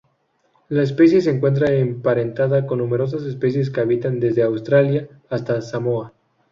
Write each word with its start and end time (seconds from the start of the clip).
La 0.69 0.81
especie 0.81 1.21
se 1.21 1.29
encuentra 1.29 1.71
emparentada 1.75 2.65
con 2.65 2.79
numerosas 2.79 3.21
especies 3.21 3.69
que 3.69 3.81
habitan 3.81 4.19
desde 4.19 4.41
Australia 4.41 5.07
hasta 5.29 5.61
Samoa. 5.61 6.11